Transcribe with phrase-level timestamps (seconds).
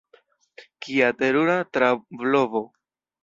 [0.85, 2.63] Kia terura trablovo!